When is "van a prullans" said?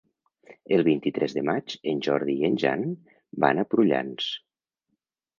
3.45-4.31